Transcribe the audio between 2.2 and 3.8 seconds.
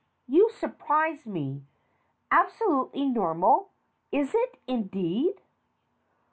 Absolutely normal?